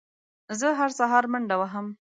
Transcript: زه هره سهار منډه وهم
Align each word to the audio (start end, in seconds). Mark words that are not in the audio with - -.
زه 0.59 0.67
هره 0.79 0.93
سهار 0.99 1.23
منډه 1.31 1.55
وهم 1.59 1.85